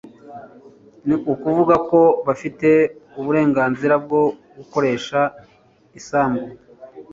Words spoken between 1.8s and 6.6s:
ko bafite uburenganzira bwo gukoresha isambu